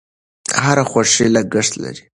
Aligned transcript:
هر 0.63 0.77
خوښي 0.89 1.27
لګښت 1.35 1.73
لري. 1.83 2.03